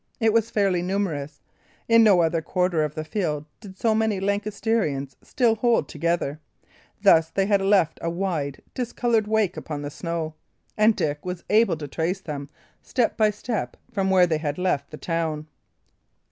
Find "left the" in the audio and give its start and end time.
14.57-14.97